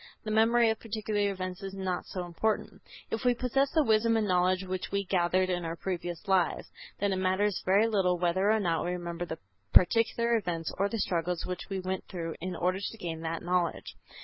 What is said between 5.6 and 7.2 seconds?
our previous lives, then it